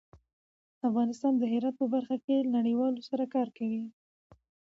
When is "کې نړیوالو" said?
2.25-3.01